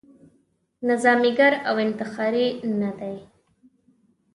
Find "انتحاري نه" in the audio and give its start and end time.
1.85-2.91